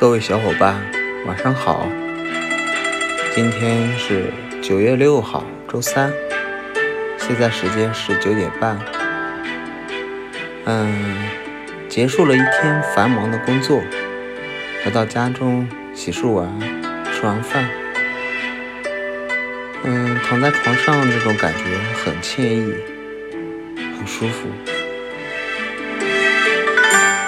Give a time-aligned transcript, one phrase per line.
[0.00, 0.80] 各位小伙伴，
[1.26, 1.86] 晚上好。
[3.34, 6.10] 今天是九月六号，周三，
[7.18, 8.78] 现在时间是九点半。
[10.64, 11.18] 嗯，
[11.86, 13.82] 结束了一天繁忙的工作，
[14.82, 16.48] 回到家中洗漱完，
[17.12, 17.68] 吃完饭，
[19.84, 21.64] 嗯，躺在床上，这种感觉
[22.02, 22.72] 很惬意，
[23.98, 24.48] 很舒服。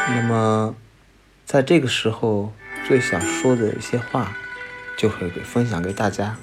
[0.09, 0.75] 那么，
[1.45, 2.51] 在这个时候，
[2.87, 4.37] 最想说的一些话，
[4.97, 6.37] 就会给分享给大家。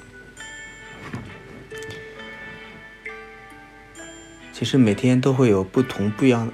[4.52, 6.52] 其实每天都会有不同、不一样、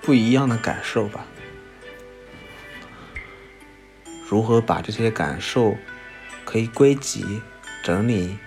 [0.00, 1.26] 不一样的感受吧。
[4.28, 5.76] 如何把这些感受
[6.44, 7.42] 可以归集、
[7.82, 8.38] 整理，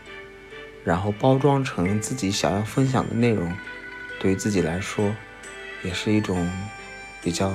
[0.84, 3.55] 然后包装成自己想要分享的内容，
[4.20, 5.16] 对于自己来说，
[5.84, 6.49] 也是一种
[7.22, 7.54] 比较。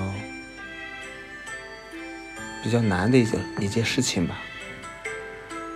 [2.62, 4.40] 比较难的一件一件事情吧，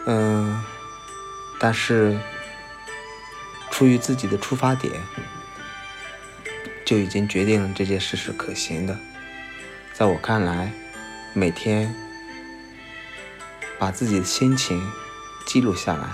[0.07, 0.65] 嗯，
[1.59, 2.17] 但是
[3.73, 4.95] 出于自己的出发点，
[6.85, 8.97] 就已经决定了这件事是可行的。
[9.93, 10.71] 在我看来，
[11.35, 11.93] 每天
[13.81, 14.81] 把自己的心情
[15.45, 16.09] 记录下来，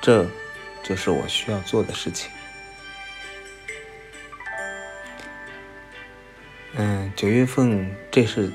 [0.00, 0.26] 这
[0.82, 2.30] 就是我需要做的事情。
[6.76, 8.50] 嗯，九月份这是。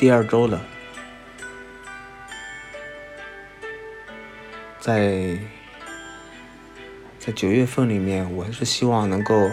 [0.00, 0.58] 第二周了，
[4.80, 5.38] 在
[7.18, 9.50] 在九月份里面，我还是希望能够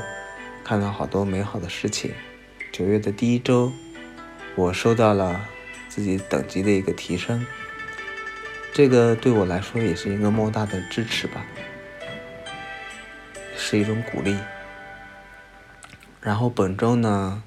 [0.64, 2.14] 看到好多美好的事情。
[2.72, 3.73] 九月的第一周，
[4.56, 5.45] 我收到了
[5.90, 7.45] 自己等级的一个提升，
[8.72, 11.45] 这个对我来说也是一个莫大的支持吧，
[13.58, 14.38] 是一种鼓励。
[16.22, 17.44] 然后本周呢，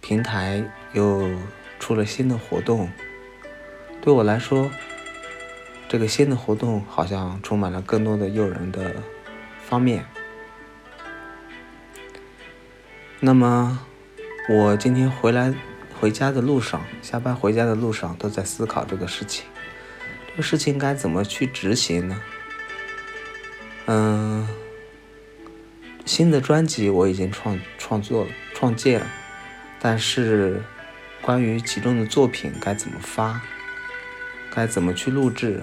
[0.00, 0.64] 平台
[0.94, 1.30] 又。
[1.82, 2.88] 出了新的活动，
[4.00, 4.70] 对我来说，
[5.88, 8.94] 这个新的活动好像充满了更多的诱人的
[9.64, 10.06] 方面。
[13.18, 13.80] 那么，
[14.48, 15.52] 我今天回来
[16.00, 19.44] 回家的路上，下班回家的路上，都在思考这个事情。
[20.30, 22.22] 这个事情该怎么去执行呢？
[23.86, 24.46] 嗯，
[26.04, 29.06] 新的专辑我已经创创作了、创建了，
[29.80, 30.62] 但是。
[31.22, 33.40] 关于其中的作品该怎么发，
[34.50, 35.62] 该怎么去录制？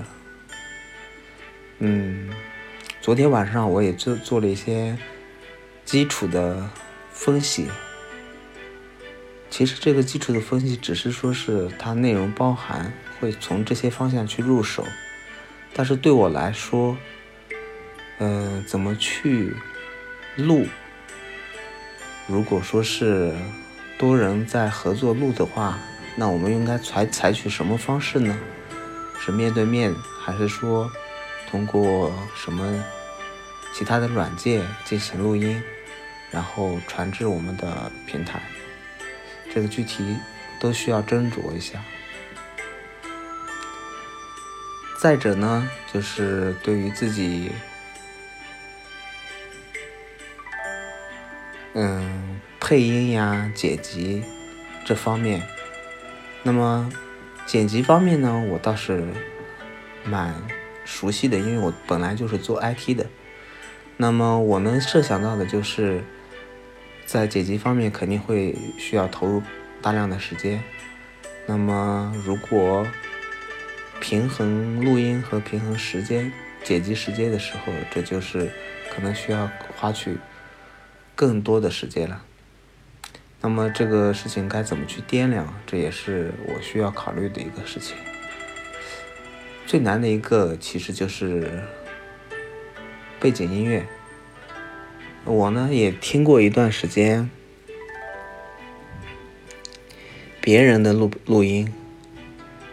[1.80, 2.30] 嗯，
[3.02, 4.98] 昨天晚上我也做做了一些
[5.84, 6.70] 基础的
[7.12, 7.68] 分析。
[9.50, 14.88] 其实这个基础的分析只是说是它内容包含会从这些方向去入手，
[15.74, 16.98] 但是对我来说，
[18.20, 19.54] 嗯，怎么去
[20.38, 20.66] 录？
[22.28, 23.36] 如果说是。
[24.00, 25.78] 多人在合作录的话，
[26.16, 28.34] 那我们应该采采取什么方式呢？
[29.20, 29.94] 是面对面，
[30.24, 30.90] 还是说
[31.52, 32.82] 通过什么
[33.74, 35.62] 其他的软件进行录音，
[36.32, 38.42] 然后传至我们的平台？
[39.54, 40.16] 这个具体
[40.62, 41.84] 都需要斟酌一下。
[44.98, 47.52] 再者呢，就是对于自己，
[51.74, 52.29] 嗯。
[52.70, 54.22] 配音呀，剪辑
[54.86, 55.42] 这方面，
[56.44, 56.88] 那么
[57.48, 59.08] 剪辑方面呢，我倒是
[60.04, 60.36] 蛮
[60.86, 63.08] 熟悉的，因为我本来就是做 IT 的。
[63.98, 66.04] 那么我能设想到的就是，
[67.08, 69.42] 在剪辑方面肯定会需要投入
[69.82, 70.64] 大量的时间。
[71.48, 72.86] 那么如果
[74.00, 76.32] 平衡录音和平衡时间、
[76.64, 78.52] 剪辑时间的时候，这就是
[78.94, 80.20] 可能需要花去
[81.16, 82.26] 更多的时间了。
[83.42, 85.54] 那么这个事情该怎么去掂量？
[85.66, 87.96] 这也是我需要考虑的一个事情。
[89.66, 91.64] 最难的一个其实就是
[93.18, 93.88] 背景音乐。
[95.24, 97.30] 我呢也听过一段时间
[100.42, 101.74] 别人的录录音，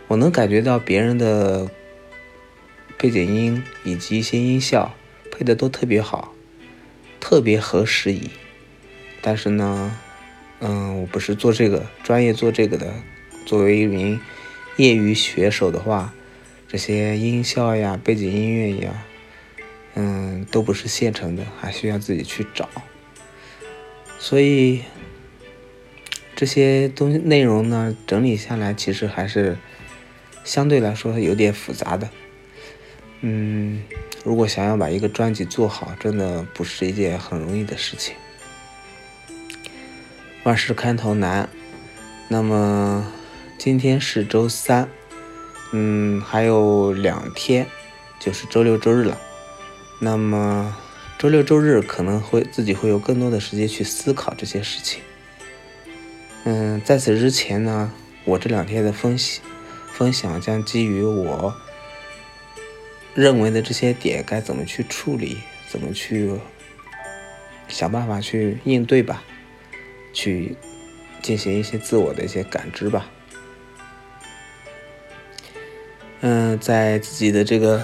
[0.08, 1.70] 我能感觉到别人的
[2.98, 4.94] 背景音以及一些音效
[5.30, 6.34] 配的都特别好，
[7.20, 8.30] 特别合时宜。
[9.22, 9.96] 但是呢。
[10.60, 12.94] 嗯，我不是做这个专业做这个的。
[13.44, 14.20] 作为一名
[14.76, 16.12] 业余选手的话，
[16.66, 19.04] 这些音效呀、背景音乐呀，
[19.94, 22.68] 嗯，都不是现成的，还需要自己去找。
[24.18, 24.82] 所以
[26.34, 29.56] 这些东西内容呢，整理下来其实还是
[30.42, 32.10] 相对来说有点复杂的。
[33.20, 33.84] 嗯，
[34.24, 38.16] 如果想要把一个专辑做好，真的不是一件很容易的事情。
[40.46, 41.48] 万事开头难，
[42.28, 43.04] 那么
[43.58, 44.88] 今天是周三，
[45.72, 47.66] 嗯，还有两天
[48.20, 49.20] 就是周六周日了。
[50.00, 50.76] 那么
[51.19, 55.02] 周六周日可能会自己会有更多的时间去思考这些事情。
[56.44, 57.90] 嗯，在此之前呢，
[58.25, 59.40] 我这两天的分析
[59.94, 61.52] 分享将基于我
[63.14, 65.38] 认为的这些点该怎么去处理，
[65.69, 66.31] 怎么去
[67.66, 69.25] 想办法去应对吧，
[70.16, 70.56] 去
[71.20, 73.06] 进行一些自我的一些感知吧。
[76.22, 77.82] 嗯，在自己的这个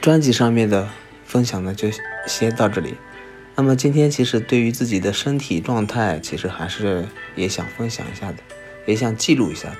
[0.00, 0.88] 专辑上面的
[1.24, 1.88] 分享呢，就
[2.28, 2.94] 先到这里。
[3.56, 8.38] 那么今天其实对于自己的身体状态，其实还是也想分享一下的，
[8.86, 9.76] 也想记录一下的。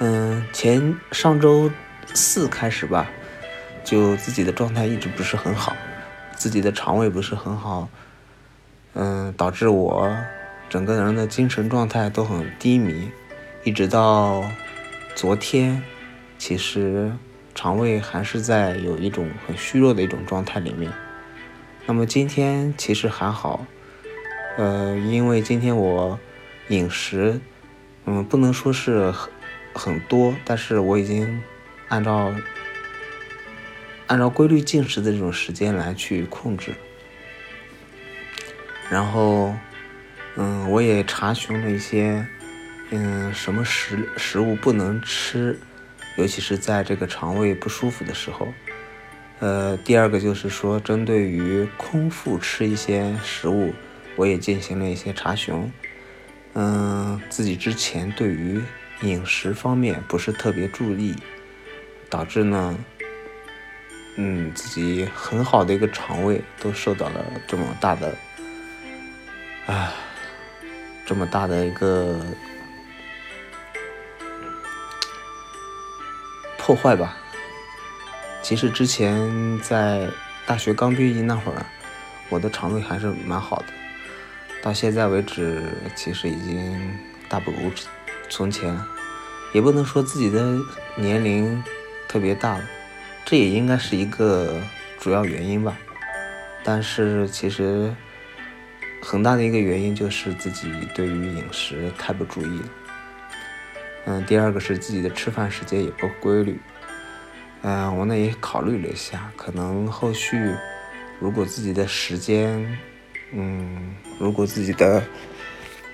[0.00, 1.70] 嗯，前上周
[2.12, 3.10] 四开始吧，
[3.82, 5.74] 就自己的状态一直不是很好，
[6.36, 7.88] 自己的肠胃不是很好，
[9.42, 10.16] 导致我
[10.68, 13.10] 整个人的精神状态都很低迷，
[13.64, 14.48] 一直到
[15.16, 15.82] 昨天，
[16.38, 17.10] 其实
[17.52, 20.92] 肠胃还是在有一种很虚弱的一种状态里面。
[21.86, 23.66] 那么今天其实还好，
[24.58, 26.16] 呃，因为今天我
[26.68, 27.40] 饮食，
[28.04, 29.28] 嗯，不能说是很
[29.74, 31.42] 很多，但是我已经
[31.88, 32.32] 按照
[34.06, 36.72] 按照规律进食的这种时间来去控制。
[38.92, 39.54] 然后，
[40.36, 42.22] 嗯，我也查询了一些，
[42.90, 45.58] 嗯，什么食食物不能吃，
[46.18, 48.46] 尤其是在这个肠胃不舒服的时候。
[49.38, 53.72] 呃，第二个就是说，针对于空腹吃一些食物，
[54.14, 55.72] 我也进行了一些查询。
[56.52, 58.60] 嗯，自己之前对于
[59.00, 61.16] 饮食方面不是特别注意，
[62.10, 62.76] 导致呢，
[64.16, 68.14] 嗯，自己很好的一个肠胃都受到了这么大的，
[69.66, 69.92] 啊，
[71.06, 72.20] 这么大的一个
[76.58, 77.16] 破坏吧。
[78.42, 80.08] 其实之前在
[80.46, 81.64] 大学刚毕业那会儿，
[82.28, 83.66] 我的肠胃还是蛮好的。
[84.62, 85.62] 到现在为止，
[85.94, 86.98] 其实已经
[87.28, 87.70] 大不如
[88.28, 88.78] 从前。
[89.52, 90.56] 也不能说自己的
[90.96, 91.62] 年龄
[92.08, 92.64] 特别大了，
[93.24, 94.58] 这也应该是一个
[94.98, 95.76] 主要原因吧。
[96.64, 97.94] 但是其实
[99.02, 102.68] 很大的一个原因就是自己对于饮食太不注意了。
[104.06, 106.58] 嗯，第二个是自己的吃饭时间也不规律。
[107.62, 110.54] 嗯，我呢也考虑了一下，可能后续
[111.20, 112.78] 如果自己的时间，
[113.32, 115.02] 嗯，如果自己的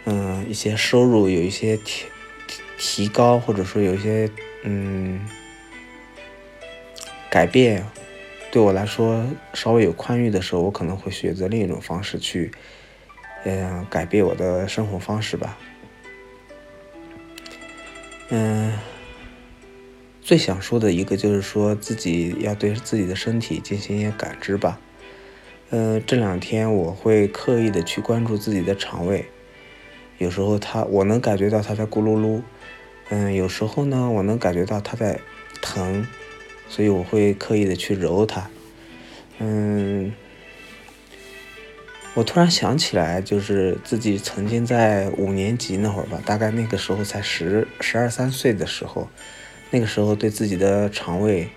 [0.05, 2.06] 嗯一些收入有一些提
[2.78, 4.31] 提高，或者说有一些
[4.64, 5.26] 嗯
[7.31, 7.84] 改变，
[8.50, 12.50] 对我来说稍微有宽裕的时候，我可能会选择另一种方式去
[13.44, 15.56] 嗯改变我的生活方式吧，
[18.29, 18.73] 嗯。
[20.20, 24.79] 最想说的一个就是说自己要对自己的身体进行一些感知吧。
[25.70, 29.25] 嗯，这两天我会刻意的去关注自己的肠胃，
[30.19, 32.43] 有时候它我能感觉到它在咕噜噜，
[33.08, 35.19] 嗯，有时候呢我能感觉到它在
[35.62, 36.06] 疼，
[36.69, 38.50] 所以我会刻意的去揉它。
[39.38, 40.12] 嗯，
[42.14, 49.08] 我突然想起来，就是自己曾经在五年级那会儿吧，大概那个时候才十十二三岁的时候。
[49.70, 51.50] 那个时候对自己的肠胃、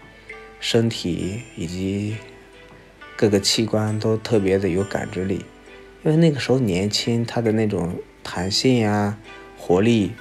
[0.60, 2.18] 身体以及
[3.16, 5.46] 各个器官都特别的有感知力，
[6.04, 9.18] 因为那个时候年轻，它的那种弹性呀、
[9.58, 10.12] 活力，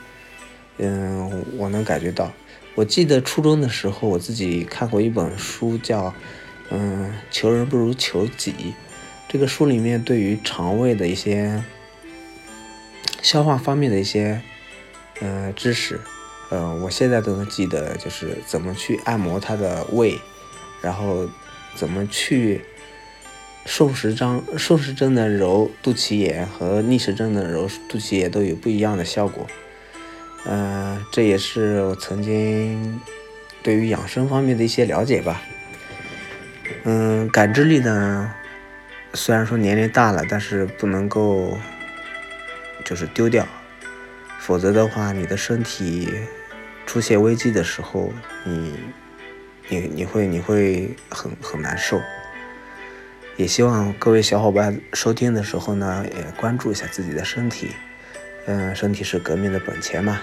[0.79, 2.33] 嗯，我能感觉到。
[2.77, 6.07] 我记得初中的时候，我自己看过一本书，叫
[6.71, 8.53] 《嗯，求人不如求己》。
[9.33, 11.63] 这个书里面对于肠胃的一些
[13.23, 14.43] 消化方面的一些
[15.21, 16.01] 嗯知识。
[16.51, 20.19] 嗯，我现在都能记得，就是怎么去按摩他的胃，
[20.83, 21.29] 然后
[21.77, 22.61] 怎么去
[23.67, 29.47] 顺时针顺时针的揉肚脐眼和逆时针的揉肚脐眼都有不一样的效果。
[30.45, 33.01] 嗯，这也是我曾经
[33.63, 35.41] 对于养生方面的一些了解吧。
[36.83, 38.35] 嗯，感知力呢，
[39.15, 41.59] 虽然说年龄大了，但是不能够
[42.85, 43.47] 就是丢掉，
[44.39, 46.09] 否则的话，你的身体。
[46.87, 48.13] 出现危机的时候，
[48.43, 48.75] 你，
[49.69, 52.03] 你你会你会很很难受。
[53.37, 57.71] 也希望各位小伙伴收听的时候呢，也关注一下自己的身体。
[58.47, 60.21] 嗯，身体是革命的本钱嘛。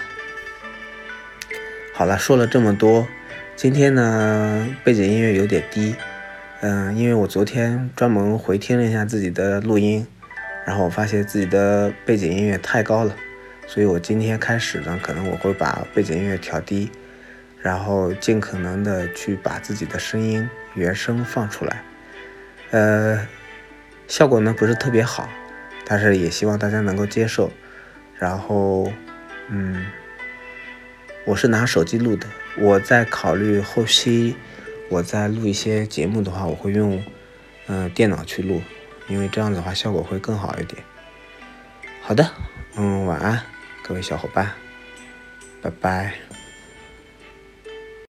[1.94, 3.08] 好了，说了这么多，
[3.56, 5.94] 今天呢背景音乐有点低。
[6.60, 10.04] 嗯，因为我昨天专门回听了一下自己的录音，
[10.66, 13.14] 然后我发现自己的背景音乐太高了，
[13.68, 16.90] 所以我今天开始呢，可能我会把背景音乐调低，
[17.62, 21.82] 然后尽可能的去把自己的声音原声放出来，
[22.72, 23.24] 呃，
[24.08, 25.28] 效果呢不是特别好，
[25.86, 27.52] 但是也希望大家能够接受。
[28.18, 28.92] 然后，
[29.48, 29.86] 嗯，
[31.24, 34.34] 我是拿手机录的，我在考虑后期
[34.88, 37.02] 我在录一些节目的话，我会用
[37.66, 38.62] 嗯电脑去录，
[39.08, 40.82] 因为这样子的话效果会更好一点。
[42.02, 42.30] 好的，
[42.76, 43.42] 嗯，晚安。
[43.82, 44.52] 各位小伙伴，
[45.62, 46.27] 拜拜。